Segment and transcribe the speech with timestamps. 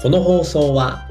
[0.00, 1.10] この放送は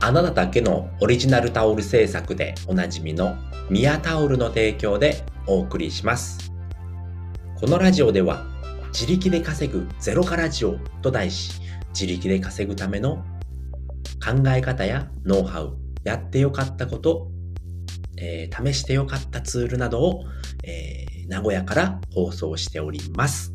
[0.00, 3.36] あなただけのオリジナルタオル制作でおなじみの
[3.70, 6.52] ミヤタオルの提供でお送りします。
[7.60, 8.44] このラジオでは
[8.92, 11.60] 自力で稼ぐゼロからジオと題し
[11.90, 13.24] 自力で稼ぐための
[14.24, 17.28] 考え方やノウハウ、やってよかったこと、
[18.18, 20.24] えー試してよかったツールなどを、
[20.64, 23.54] えー名古屋から放送しております。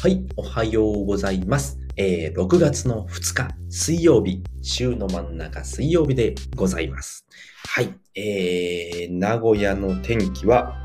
[0.00, 1.81] はい、おはようございます。
[1.96, 7.26] えー6月の2日水曜日、週の真ん中水曜日でございます。
[7.68, 10.82] はい、えー、名古屋の天気は、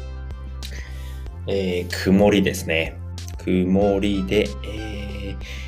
[1.48, 2.98] えー曇りですね。
[3.38, 5.68] 曇りで、えー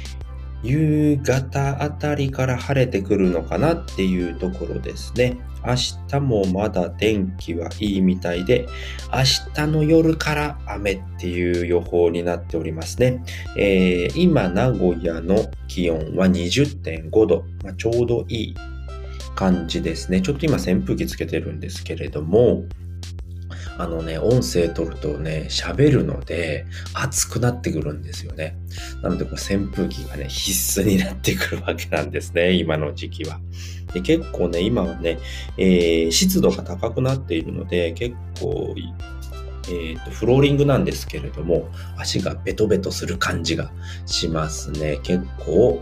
[0.62, 5.38] 夕方あたりから晴れてくるのかなっていうところですね。
[5.66, 5.76] 明
[6.08, 8.68] 日もまだ天気はいいみたいで、
[9.14, 13.24] 明日の夜から雨っていう予報になっておりますね。
[13.58, 18.56] えー今、名古屋の気温は20.5度、まあ、ちょうどいい
[19.36, 20.22] 感じですね。
[20.22, 22.64] ちょっと今扇風機つけてるんですけれども、
[23.80, 28.58] あのね、音声取るとね、喋るので暑くなってくるんですよね。
[29.02, 33.40] なので、こう扇風機がね、必須になってくるわけなんですね、今の時期は。
[33.94, 35.18] で結構ね、今はね、
[35.58, 38.76] えー湿度が高くなっているので、結構、
[39.70, 43.72] えーと、フローリングなんですけれども、足がベトベトする感じが
[44.06, 45.00] しますね。
[45.04, 45.82] 結構、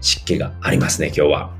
[0.00, 1.59] 湿気がありますね、今日は。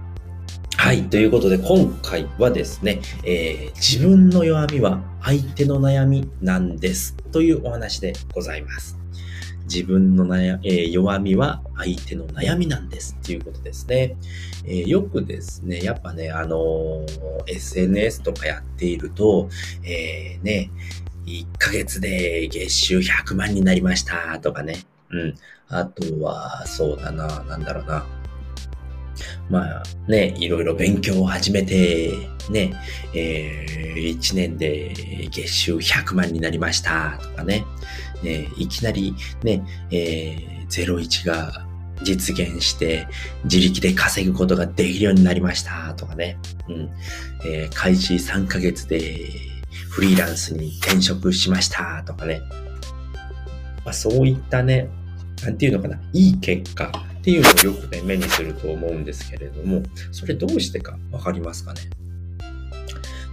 [0.80, 1.02] はい。
[1.10, 7.14] ということで、今回はですね、えー自分の弱みは相手の悩みなんです。
[7.32, 8.96] というお話でございます。
[9.64, 13.14] 自分の悩、えー弱みは相手の悩みなんです。
[13.22, 14.16] っていうことですね。
[14.64, 17.04] えーよくですね、やっぱね、あのー
[17.46, 19.50] SNS とかやっていると、
[19.84, 20.70] えーね、
[21.26, 24.76] 1ヶ月で月収100万になりましたとかね。
[25.10, 25.34] うん。
[25.68, 28.06] あとは、そうだな、なんだろうな。
[29.48, 32.12] まあね、いろいろ勉強を始めて、
[32.50, 32.72] ね、
[33.14, 37.64] えー、1年で月収100万になりましたとかね、
[38.22, 41.64] ねいきなりね、えー、01が
[42.02, 43.06] 実現して
[43.44, 46.38] 自力で稼ぐことができるようになりましたとかね、
[46.68, 46.90] うん、
[47.44, 49.50] えー開始3ヶ月で
[49.90, 52.40] フリーランスに転職しましたとかね、
[53.84, 54.88] まあ、そういったね、
[55.42, 61.80] なんていうのかな、いい結果っていうのをよくね、目にすると思うんですけれども、それどうしてかわかりますかね？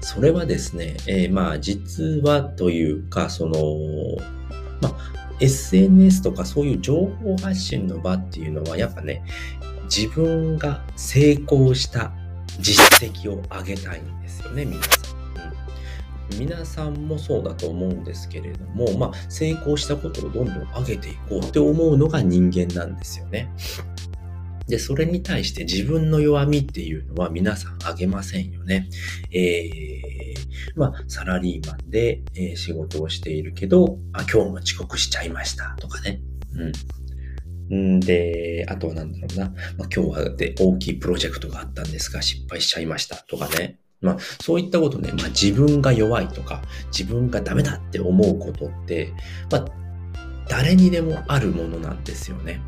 [0.01, 3.59] それはですね、えーまあ実はというか、その、
[4.81, 4.95] まあ
[5.39, 9.23] SNS とかそういう情報発信の場っていうのはやっぱね、
[9.83, 12.11] 自分が成功した
[12.59, 15.06] 実績を上げたいんですよね、皆さん。
[16.38, 23.49] 皆さんもそうだと思うんですけれども、まあ成功したことをどんどん上げていこうって思うのが人間なんですよね。
[24.67, 28.89] で、それに対して自分の弱みっていうのは皆さんあげませんよね。
[29.31, 36.21] えー、まあ、サラリーマンで、え仕事をしているけど、あ、今日も遅刻しちゃいましたとかね。
[37.69, 37.97] うん。
[37.97, 39.45] んで、あとはなんだろうな。
[39.77, 43.79] まあ、今日はで大きいプロジェクトがあったんですが、失敗しちゃいましたとかね。
[44.01, 46.61] まあ、そういったことね、まあ、自分が弱いとか、
[46.95, 49.13] 自分がダメだって思うことって、
[49.51, 49.65] まあ、
[50.49, 52.61] 誰にでもあるものなんですよね。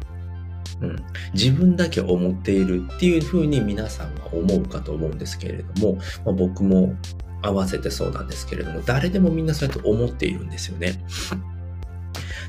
[0.82, 0.96] うん、
[1.34, 5.96] 自分だけ思っているっていうふうに皆さんは思うかと思うんですけれども、
[6.26, 6.96] まあ、僕も
[7.42, 11.04] 合わせてそうなんですけれども、誰でもみんなそうやって思っているんですよね。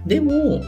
[0.06, 0.62] でも、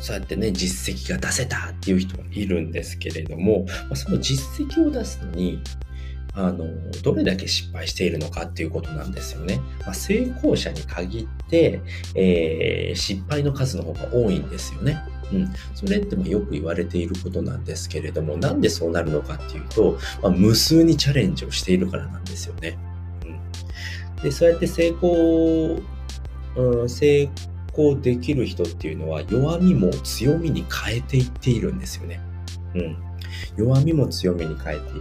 [0.00, 5.60] そうやってね、実績が出せたっていう人はいるんですけれども、ま、その実績を出すのに、
[6.36, 6.66] あの、
[7.02, 9.60] どれだけ失敗しているのかっていうことなんですよね。
[9.80, 11.80] まあ、成功者に限って、
[12.14, 15.02] えー失敗の数の方が多いんですよね。
[15.32, 22.78] うん、それってまあよく言われていることなんですけれども、なんでそうなるのかっていうと、まあ、無数にチャレンジをしているからなんですよね。
[23.24, 25.80] うん、で、そうやって成功、
[26.56, 27.28] うん、成
[27.72, 32.20] 功できる人っていうのは弱みも強みに変えていっているんですよね。
[32.74, 32.96] うん、
[33.56, 35.00] 弱みも強みに変えている。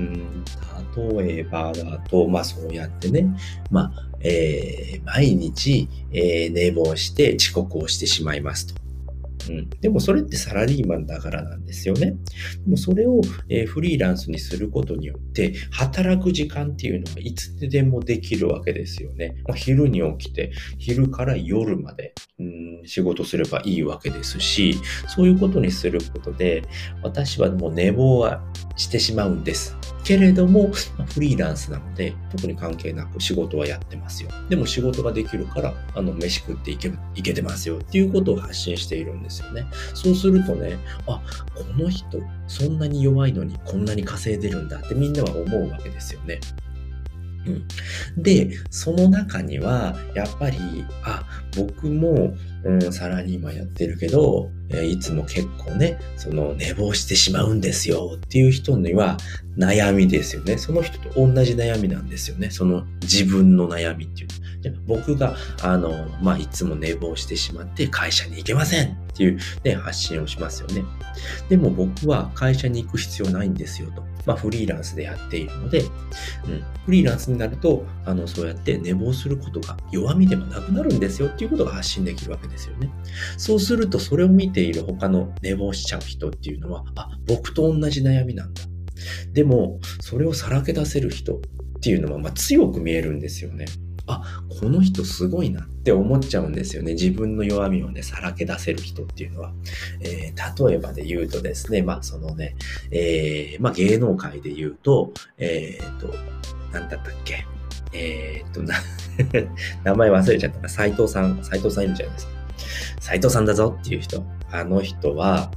[0.00, 0.44] うん、
[1.18, 3.26] 例えばだと、まあそうやってね、
[3.70, 8.80] まあ、えー毎日、えー寝坊して遅刻をしてしまいますと。
[9.48, 12.14] うん、でもそれってサラリーマンだからなんですよね。
[12.64, 19.36] でもそれを、えーフリーランスにすることによって、働く時間っていうのはいつでもできるわけですよね。
[19.46, 24.76] まあ、昼に起きて、昼から夜まで、うん、仕事すればいいわけですし、
[25.08, 26.62] そういうことにすることで、
[27.02, 28.44] 私はもう寝坊は
[28.80, 29.76] してしまうんです。
[30.04, 30.70] けれども、
[31.12, 34.30] フリーランスなので、特に関係なく仕事はやってますよ。
[34.48, 39.66] でも仕事ができるから、あの、飯食っていけいけてますよっていうことを発信しているんですよね。
[39.94, 41.20] そうするとね、あ、
[41.54, 46.40] この人、そんなに弱いのにこんなに稼いでるんだってみんなは思うわけですよね。
[47.46, 47.50] う
[48.20, 50.58] ん、で、その中には、やっぱり、
[51.04, 51.24] あ、
[51.56, 52.34] 僕も、
[52.64, 59.16] うん、サラリーマンやってるけど、えいつも結構ね、その寝坊してしまうんですよっていう人には
[59.58, 60.58] 悩みですよね。
[60.58, 62.50] その人と同じ悩みなんですよね。
[62.50, 64.28] その自分の悩みっていう
[64.60, 70.84] じゃ僕が、あの、まあ、いつも寝坊してしまって会社に行けませんっていうね、発信をしますよね。
[71.48, 74.04] でも僕は会社に行く必要ないんですよと。
[74.26, 75.84] まあ、フリーランスでやっているので、
[76.46, 82.90] うん、フリーランスになると、あの、そうやって寝坊することが弱みでもなくなるんですよっていうことが発信できるわけですよね。
[83.36, 88.62] そうすると、それを見ている他の寝坊しちゃう人っていうのは、あ、僕と同じ悩みなんだ。
[89.32, 91.40] でも、それをさらけ出せる人っ
[91.80, 93.66] ていうのは、まあ、強く見えるんですよね。
[94.10, 94.22] あ、
[94.60, 96.92] この人すごいなって思っちゃうんですよね。
[96.92, 99.52] 自分の弱みをね、さらけ出せる人っていうのは。
[100.00, 102.56] えー、例えばで言うとですね、まあそのね、
[102.90, 106.14] えー、まあ芸能界で言うと、えっ、ー、と、
[106.72, 107.46] なんだったっけ。
[107.92, 108.74] えっと、な
[109.84, 110.68] 名前忘れちゃったな。
[110.68, 112.32] 斎藤さん、斎藤さんいるじゃないですか。
[113.00, 114.24] 斎藤さんだぞっていう人。
[114.50, 115.50] あの人は、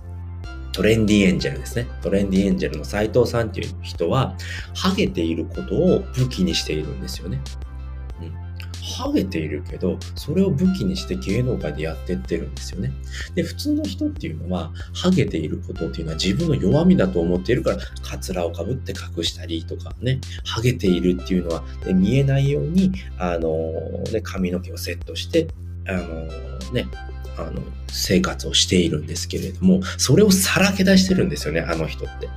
[0.73, 1.87] トレンディエンジェルですね。
[2.01, 4.35] トレンディエンジェルの斎藤さんっていう人は、
[4.73, 7.39] ハゲていることを武器にしているんですよね。
[8.93, 12.91] ハゲているけど、それを武器にして芸能界でやってってるんですよね。
[13.33, 23.73] で、普通の人っていうのは、ハゲていることっていうのは自分の弱みだと思っているから、カツラをかぶって隠したりとかね、ハゲているっていうのは、ね、見えないように、あの、
[24.11, 25.47] ね、髪の毛をセットして、
[25.87, 26.27] あの、
[26.71, 26.87] ね、
[27.37, 32.29] あの、生活をしているんですけれども、それをさらけ出してるんですよね、あの人って。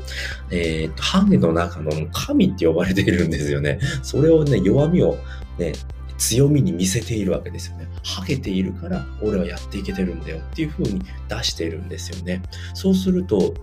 [0.51, 3.79] えっ、と、ハゲの中の神って呼ばれているんですよね。
[4.03, 5.19] それをね、弱みを
[5.59, 5.73] ね、
[6.19, 7.87] 強みに見せているわけですよね。
[8.05, 12.43] ハゲているから俺はやっていけてるんだよっていう風に出しているんですよね。
[12.75, 13.55] そうすると、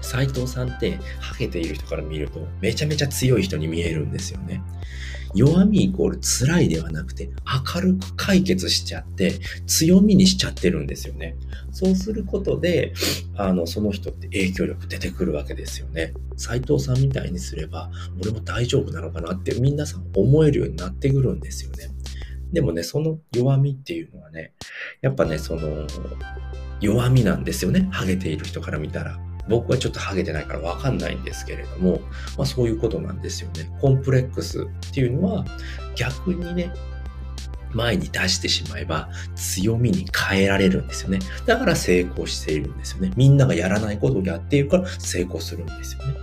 [0.00, 4.62] 斎藤さんってハゲている人から見るとめちゃめちゃ強い人に見えるんですよね。
[5.34, 7.30] 弱みイコール辛いではなくて
[7.74, 9.32] 明るく解決しちゃって
[9.66, 11.36] 強みにしちゃってるんですよね。
[11.72, 12.94] そうすることで、
[13.36, 16.14] あの、その人って影響力出てくるわけですよね。
[16.36, 17.90] 斎藤さんみたいにすれば
[18.20, 21.88] 俺も大丈夫なのかなって皆さん思えるようになってくるんですよね。
[22.52, 24.52] でもね、その弱みっていうのはね、
[25.02, 25.86] やっぱね、その
[26.80, 27.88] 弱みなんですよね。
[27.90, 29.18] ハゲている人から見たら。
[29.48, 32.00] 僕はちょっとハゲてないからわかんないんですけれども、
[32.36, 33.70] まあそういうことなんですよね。
[33.80, 35.44] コンプレックスっていうのは
[35.96, 36.72] 逆にね、
[37.74, 41.18] 前に出してしまえば強みに変えられるんですよね。
[41.44, 43.12] だから成功しているんですよね。
[43.16, 46.14] みんながやらないことをやっているから成功するんですよね。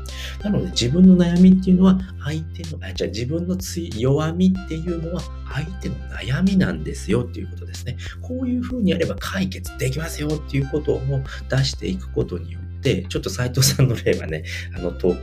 [0.44, 3.58] なので自分の悩みっていうのは相手の、あ、じゃあ自分の
[3.98, 5.22] 弱みっていうのは
[5.54, 7.98] 相手の悩みなんですよっていうことですね。
[8.22, 11.02] こういうふうにやれば解決できますよっていうことを
[11.50, 14.44] 出していくことによって、ちょっと斉藤さんの例はね、
[14.76, 15.16] あの、と、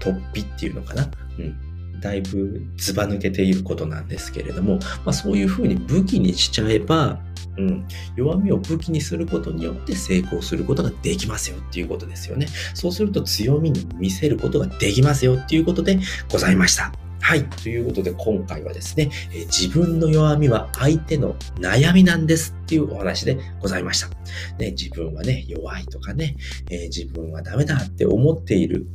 [0.00, 1.10] 突飛っていうのかな？
[1.38, 2.00] うん。
[2.00, 7.20] だいぶずば抜けていることなんですけれども、まあ、そういうふうに武器にしちゃえば、
[7.58, 7.86] うん、
[8.16, 12.46] 弱みを武器にすることによって成功することができますよっていうことですよね。
[12.72, 15.98] そうすると強みに見せることができますよっていうことで
[16.32, 16.90] ございました。
[17.20, 17.44] はい。
[17.44, 24.08] ということで今回はですね、え、自分の弱みは相手の悩みなんですっていうお話でございました。
[24.58, 26.36] ね、自分はね、弱いとかね、
[26.70, 28.86] えー、自分はダメだって思っている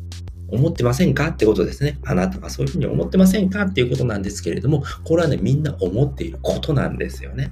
[0.48, 2.00] 思ってませんかってことですね。
[2.06, 7.52] あなたがそういうふうに思ってませんかっていうことなんですけれども、これはね、みんな思っていることなんですよね。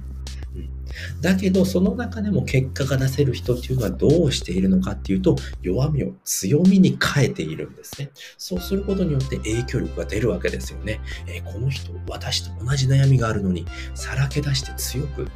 [1.20, 8.10] だけど、その中でも結果が出せる人っていうのはどうしているのかっていうと、弱みを強みに変えているんですね。
[8.38, 11.00] そうすることによって影響力が出るわけですよね。
[11.26, 15.28] えー、この人、私と同じ悩みがあるのに、さらけ出して強く、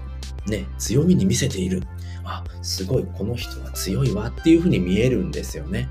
[0.46, 1.82] ね、強みに見せている。
[2.24, 5.88] あ、すごい、この人は強いわっていうふうに見えるんですよね。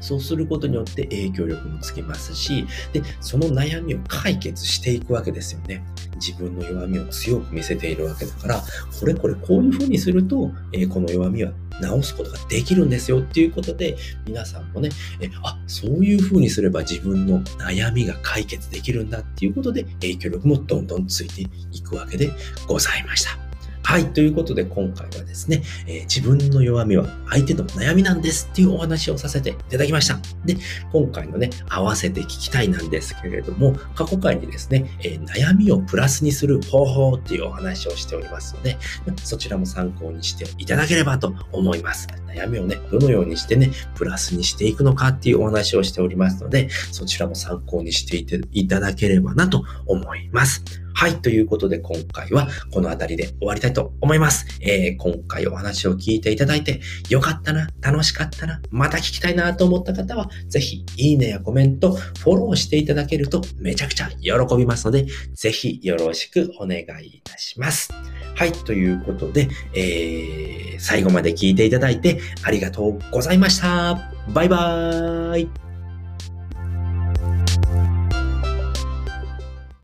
[0.00, 5.84] そうすることによって影響力もつきますし、で、その悩みを解決していくわけですよね。
[6.16, 8.62] 自分の弱みを強く見せているわけだから、
[8.98, 13.96] これこれこういうふうにすると、えー、この弱みは直すことができるんですよっていうことで、
[14.26, 21.42] 皆さんもね、えあ、そういうふうにすれば自分の悩みが解決できるんだっていうことで、影響力もどんどんついて
[21.72, 22.30] いくわけで
[22.66, 23.45] ございました。
[23.86, 24.12] はい。
[24.12, 30.18] ということで今回はですね、えー、自分の弱みは相手の悩みなんですっていうお話をさせていただきました。
[30.44, 30.56] で、
[30.90, 38.76] 今回のね、合わせて聞きたいなんですけれども、過去回にですね、えー、悩みをプラスにする方法っていうお話をしておりますので、
[39.22, 42.08] そちらも参考にしていただければと思います。
[42.36, 50.86] 悩みをね、どのようにしてね、プラスにしていくのかっていうお話をしておりますので、そちらも参考にしていていただければなと思います。
[50.98, 51.20] はい。
[51.20, 54.46] ということで今回はこの辺りで終わりたいと思います。
[54.62, 67.92] えー、今回お話を聞いていただいてよかったな、楽しかったな、また聞きたいなと思った方は、ぜひいいねやコメント、フォローしていただけるとめちゃくちゃ喜びますので、ぜひよろしくお願いいたします。
[68.34, 68.52] はい。
[68.52, 74.10] ということで、えー、最後まで聞いていただいてありがとうございました。
[74.28, 75.65] バイバーイ。